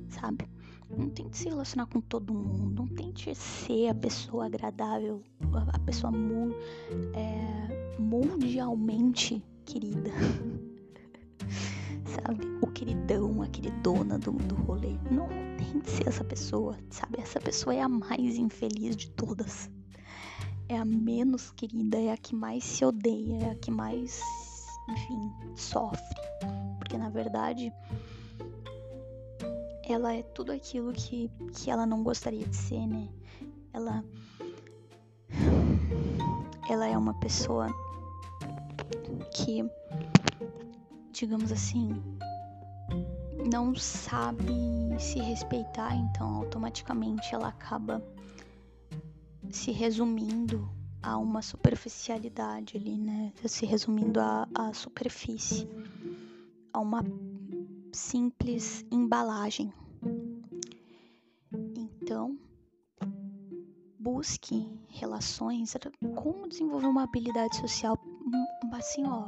[0.08, 0.55] sabe?
[0.90, 5.22] Não tente se relacionar com todo mundo, não tente ser a pessoa agradável,
[5.74, 6.14] a pessoa
[7.14, 10.12] é, mundialmente querida.
[12.16, 12.46] sabe?
[12.62, 14.98] O queridão, a queridona do, do rolê.
[15.12, 17.20] Não tem que ser essa pessoa, sabe?
[17.20, 19.70] Essa pessoa é a mais infeliz de todas.
[20.68, 24.22] É a menos querida, é a que mais se odeia, é a que mais,
[24.90, 26.00] enfim, sofre.
[26.80, 27.72] Porque na verdade
[29.88, 33.08] ela é tudo aquilo que, que ela não gostaria de ser, né?
[33.74, 34.04] Ela
[36.70, 37.68] ela é uma pessoa
[39.34, 39.64] que,
[41.12, 42.02] digamos assim,
[43.52, 44.54] não sabe
[45.00, 48.04] se respeitar, então automaticamente ela acaba
[49.52, 50.68] se resumindo
[51.02, 53.32] a uma superficialidade ali, né?
[53.46, 55.70] Se resumindo à, superfície,
[56.74, 57.04] a uma
[57.96, 59.74] simples embalagem.
[61.76, 62.38] Então,
[63.98, 65.76] busque relações,
[66.16, 67.98] como desenvolver uma habilidade social
[68.74, 69.26] assim, ó,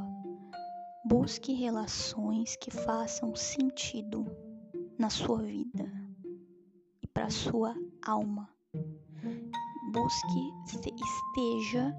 [1.05, 4.25] busque relações que façam sentido
[4.99, 5.89] na sua vida
[7.01, 7.73] e para sua
[8.05, 8.49] alma.
[9.93, 11.95] Busque esteja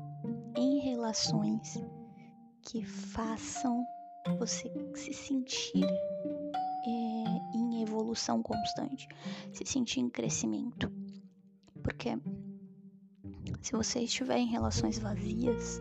[0.57, 1.81] em relações
[2.62, 3.85] que façam
[4.38, 5.87] você se sentir
[7.98, 9.08] evolução constante,
[9.52, 10.90] se sentir em crescimento.
[11.82, 12.16] Porque
[13.61, 15.80] se você estiver em relações vazias,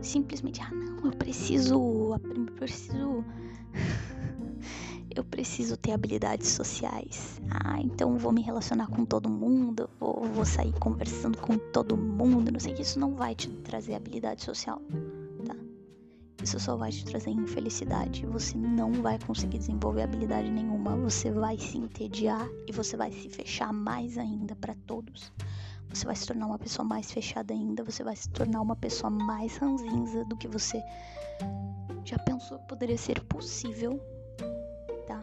[0.00, 3.24] simplesmente, ah, não, eu preciso, eu preciso,
[5.14, 7.40] eu preciso ter habilidades sociais.
[7.50, 12.50] Ah, então vou me relacionar com todo mundo, vou, vou sair conversando com todo mundo,
[12.50, 14.82] não sei que isso não vai te trazer habilidade social?
[16.42, 18.26] Isso só vai te trazer infelicidade.
[18.26, 20.96] Você não vai conseguir desenvolver habilidade nenhuma.
[20.96, 25.32] Você vai se entediar e você vai se fechar mais ainda para todos
[25.94, 29.10] você vai se tornar uma pessoa mais fechada ainda, você vai se tornar uma pessoa
[29.10, 30.82] mais ranzinza do que você
[32.04, 34.00] já pensou que poderia ser possível,
[35.06, 35.22] tá?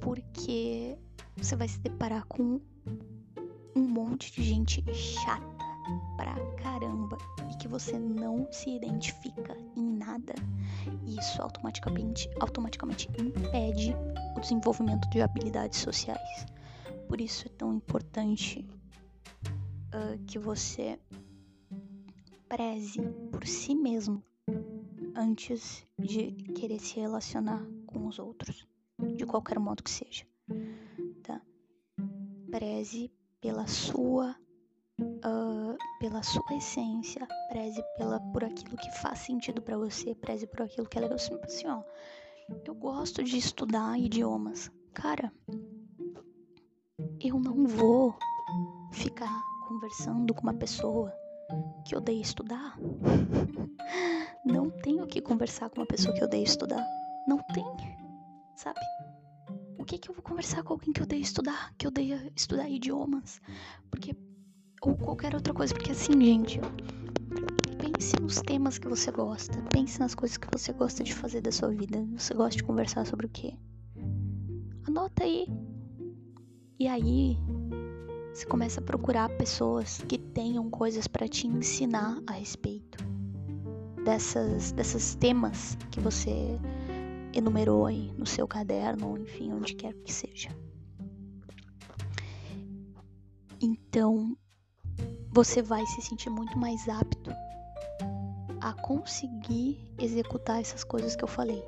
[0.00, 0.96] Porque
[1.36, 2.60] você vai se deparar com
[3.74, 5.59] um monte de gente chata
[6.16, 7.16] pra caramba
[7.50, 10.34] e que você não se identifica em nada.
[11.06, 13.94] Isso automaticamente, automaticamente impede
[14.36, 16.46] o desenvolvimento de habilidades sociais.
[17.08, 18.66] Por isso é tão importante
[19.94, 20.98] uh, que você
[22.48, 23.00] preze
[23.30, 24.22] por si mesmo
[25.14, 28.66] antes de querer se relacionar com os outros,
[29.16, 30.24] de qualquer modo que seja,
[31.22, 31.40] tá?
[32.50, 34.36] Preze pela sua
[35.24, 40.62] uh, pela sua essência, preze pela por aquilo que faz sentido para você, preze por
[40.62, 41.16] aquilo que é legal.
[41.16, 41.82] Assim, ó,
[42.64, 45.32] eu gosto de estudar idiomas, cara.
[47.20, 48.16] Eu não vou
[48.92, 51.12] ficar conversando com uma pessoa
[51.86, 52.76] que odeia estudar.
[54.44, 56.82] Não tenho que conversar com uma pessoa que odeia estudar.
[57.26, 57.64] Não tem,
[58.56, 58.80] sabe?
[59.80, 63.40] o que que eu vou conversar com alguém que odeia estudar, que odeia estudar idiomas?
[63.90, 64.14] Porque
[64.80, 66.60] ou qualquer outra coisa, porque assim, gente,
[67.78, 71.52] pense nos temas que você gosta, pense nas coisas que você gosta de fazer da
[71.52, 72.06] sua vida.
[72.16, 73.54] Você gosta de conversar sobre o quê?
[74.86, 75.46] Anota aí.
[76.78, 77.36] E aí,
[78.32, 82.98] você começa a procurar pessoas que tenham coisas para te ensinar a respeito
[84.02, 86.58] dessas desses temas que você
[87.34, 90.48] enumerou aí no seu caderno, ou enfim, onde quer que seja.
[93.60, 94.36] Então,
[95.32, 97.30] você vai se sentir muito mais apto
[98.60, 101.64] a conseguir executar essas coisas que eu falei.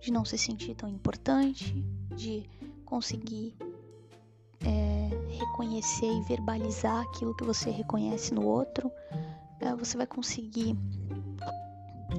[0.00, 1.74] De não se sentir tão importante,
[2.14, 2.48] de
[2.84, 3.56] conseguir
[4.64, 8.90] é, reconhecer e verbalizar aquilo que você reconhece no outro.
[9.60, 10.76] É, você vai conseguir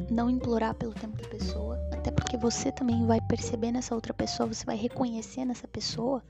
[0.09, 4.47] não implorar pelo tempo da pessoa, até porque você também vai perceber nessa outra pessoa,
[4.47, 6.24] você vai reconhecer nessa pessoa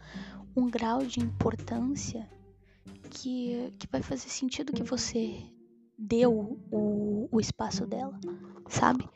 [0.55, 2.27] um grau de importância
[3.13, 5.43] que, que vai fazer sentido que você
[5.97, 8.19] deu o, o espaço dela,
[8.67, 9.07] sabe?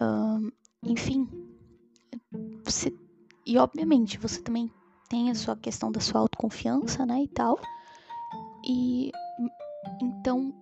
[0.00, 0.50] Um,
[0.82, 1.28] enfim,
[2.64, 2.92] você.
[3.46, 4.70] E obviamente você também
[5.08, 7.22] tem a sua questão da sua autoconfiança, né?
[7.22, 7.58] E tal.
[8.64, 9.10] E
[10.00, 10.54] então,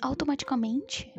[0.00, 1.12] automaticamente,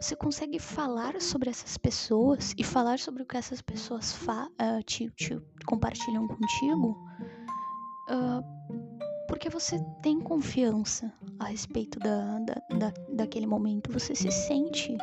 [0.00, 4.82] você consegue falar sobre essas pessoas e falar sobre o que essas pessoas fa uh,
[4.84, 6.96] te, te compartilham contigo.
[8.08, 9.09] Uh,
[9.40, 14.94] porque você tem confiança a respeito da, da, da daquele momento, você se sente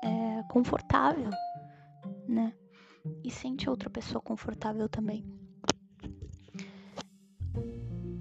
[0.00, 1.28] é, confortável,
[2.28, 2.52] né?
[3.24, 5.24] E sente outra pessoa confortável também.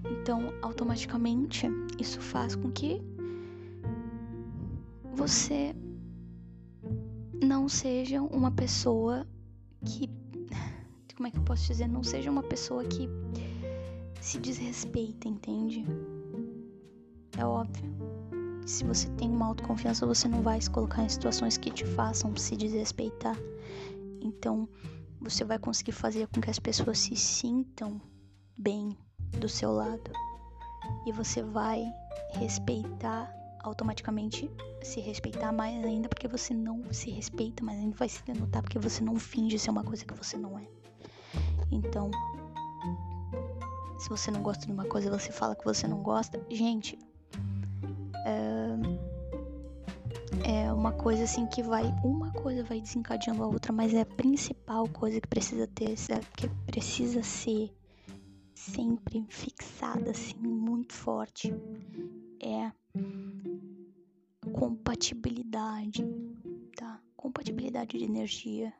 [0.09, 1.67] Então, automaticamente,
[1.99, 2.99] isso faz com que
[5.13, 5.75] você
[7.45, 9.27] não seja uma pessoa
[9.85, 10.09] que.
[11.15, 11.87] Como é que eu posso dizer?
[11.87, 13.07] Não seja uma pessoa que
[14.23, 15.85] se desrespeita, entende?
[17.37, 17.93] É óbvio.
[18.65, 22.33] Se você tem uma autoconfiança, você não vai se colocar em situações que te façam
[22.37, 23.37] se desrespeitar.
[24.21, 24.67] Então,
[25.19, 27.99] você vai conseguir fazer com que as pessoas se sintam
[28.57, 28.97] bem
[29.39, 30.09] do seu lado.
[31.05, 31.83] E você vai
[32.35, 33.29] respeitar
[33.61, 34.49] automaticamente
[34.81, 38.79] se respeitar mais ainda porque você não se respeita, mas ainda vai se denotar porque
[38.79, 40.65] você não finge ser uma coisa que você não é.
[41.71, 42.09] Então,
[44.03, 46.37] se você não gosta de uma coisa, você fala que você não gosta.
[46.49, 46.99] Gente,
[50.45, 51.85] é, é uma coisa assim que vai.
[52.03, 55.95] Uma coisa vai desencadeando a outra, mas é a principal coisa que precisa ter,
[56.35, 57.73] que precisa ser
[58.53, 61.53] sempre fixada assim, muito forte.
[62.41, 62.73] É
[64.51, 66.05] compatibilidade,
[66.75, 66.99] tá?
[67.15, 68.73] Compatibilidade de energia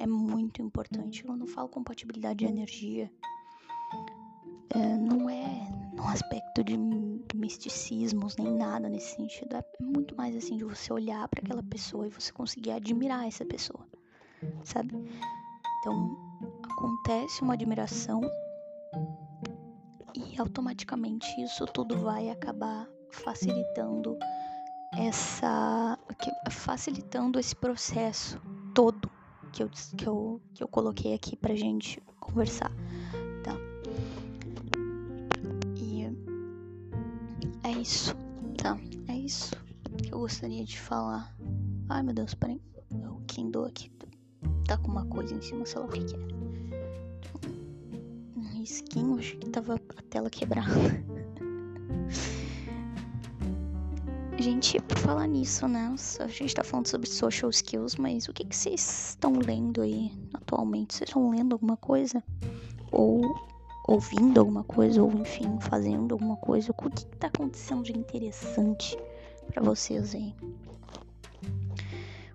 [0.00, 1.24] é muito importante.
[1.24, 3.08] Eu não falo compatibilidade de energia
[4.74, 6.76] é, não é no aspecto de
[7.34, 9.56] misticismos nem nada nesse sentido.
[9.56, 13.44] É muito mais assim de você olhar para aquela pessoa e você conseguir admirar essa
[13.44, 13.86] pessoa,
[14.64, 14.94] sabe?
[15.78, 16.16] Então
[16.62, 18.20] acontece uma admiração
[20.14, 24.18] e automaticamente isso tudo vai acabar facilitando
[24.96, 25.98] essa
[26.50, 28.40] facilitando esse processo
[28.74, 29.10] todo
[29.52, 32.70] que eu, que eu, que eu coloquei aqui pra gente conversar.
[37.80, 38.14] Isso,
[38.58, 38.78] tá?
[39.08, 39.52] É isso
[39.96, 41.34] que eu gostaria de falar.
[41.88, 42.60] Ai meu Deus, peraí.
[42.90, 43.90] O Kindle aqui
[44.66, 46.18] tá com uma coisa em cima, sei lá o que, que é.
[48.36, 50.70] Um risquinho, acho que tava a tela quebrada.
[54.38, 55.94] Gente, por falar nisso, né?
[56.18, 60.12] A gente tá falando sobre social skills, mas o que, que vocês estão lendo aí
[60.32, 60.94] atualmente?
[60.94, 62.24] Vocês estão lendo alguma coisa?
[62.90, 63.20] Ou
[63.86, 66.70] ouvindo alguma coisa, ou enfim, fazendo alguma coisa.
[66.70, 68.96] O que está acontecendo de interessante
[69.52, 70.34] para vocês aí?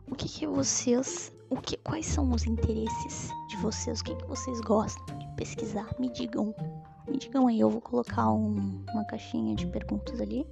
[0.07, 1.33] O que, que vocês.
[1.49, 4.01] O que, quais são os interesses de vocês?
[4.01, 5.87] O que, que vocês gostam de pesquisar?
[5.99, 6.53] Me digam.
[7.07, 10.45] Me digam aí, eu vou colocar um, uma caixinha de perguntas ali.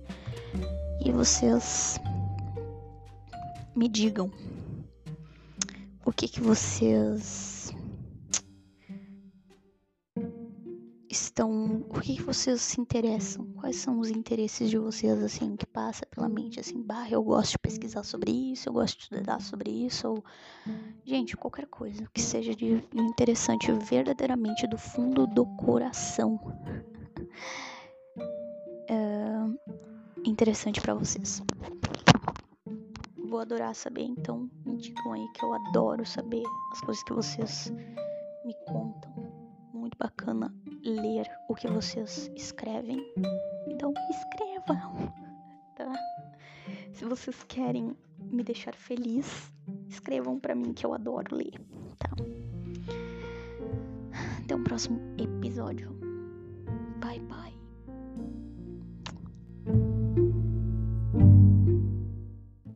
[1.04, 2.00] E vocês
[3.76, 4.32] me digam
[6.06, 7.53] o que que vocês
[11.18, 11.86] estão.
[11.89, 13.45] O que vocês se interessam?
[13.53, 17.51] Quais são os interesses de vocês, assim, que passa pela mente, assim, bah, eu gosto
[17.51, 20.24] de pesquisar sobre isso, eu gosto de estudar sobre isso, ou.
[21.05, 26.39] Gente, qualquer coisa que seja de interessante verdadeiramente do fundo do coração.
[28.89, 29.34] É
[30.26, 31.41] interessante para vocês.
[33.18, 37.72] Vou adorar saber, então me digam aí que eu adoro saber as coisas que vocês
[38.45, 39.11] me contam.
[39.74, 40.53] Muito bacana
[40.84, 43.00] ler o que vocês escrevem.
[43.68, 45.14] Então, escrevam,
[45.76, 45.92] tá?
[46.94, 49.54] Se vocês querem me deixar feliz,
[49.88, 51.60] escrevam para mim que eu adoro ler,
[51.98, 52.10] tá?
[54.44, 55.92] Até o próximo episódio.
[57.00, 57.53] Bye bye.